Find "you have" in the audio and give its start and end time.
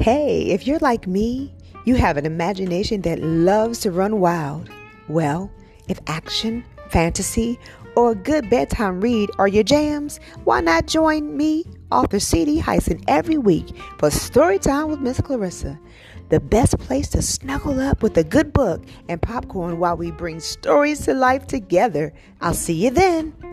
1.84-2.16